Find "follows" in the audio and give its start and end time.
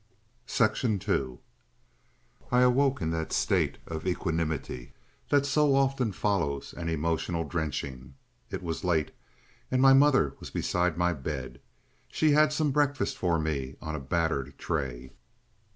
6.11-6.73